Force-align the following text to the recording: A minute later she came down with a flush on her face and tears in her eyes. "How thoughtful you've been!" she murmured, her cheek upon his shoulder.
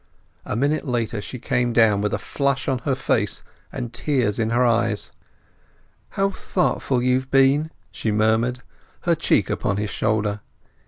A 0.45 0.55
minute 0.55 0.87
later 0.87 1.21
she 1.21 1.37
came 1.37 1.73
down 1.73 2.01
with 2.01 2.11
a 2.11 2.17
flush 2.17 2.67
on 2.67 2.79
her 2.79 2.95
face 2.95 3.43
and 3.71 3.93
tears 3.93 4.39
in 4.39 4.49
her 4.49 4.65
eyes. 4.65 5.11
"How 6.17 6.31
thoughtful 6.31 7.03
you've 7.03 7.29
been!" 7.29 7.69
she 7.91 8.11
murmured, 8.11 8.63
her 9.01 9.13
cheek 9.13 9.47
upon 9.51 9.77
his 9.77 9.91
shoulder. 9.91 10.39